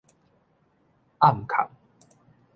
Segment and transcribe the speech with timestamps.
[1.19, 1.69] 暗崁